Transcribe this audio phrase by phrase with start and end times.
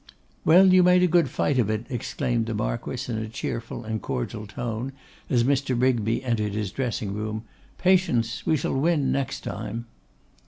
[0.43, 4.01] 'Well, you made a good fight of it,' exclaimed the Marquess, in a cheerful and
[4.01, 4.93] cordial tone,
[5.29, 5.79] as Mr.
[5.79, 7.43] Rigby entered his dressing room.
[7.77, 8.43] 'Patience!
[8.43, 9.85] We shall win next time.